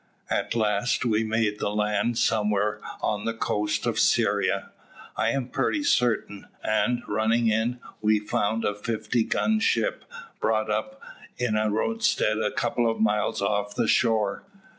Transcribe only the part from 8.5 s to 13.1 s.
a fifty gun ship, brought up in a roadstead a couple of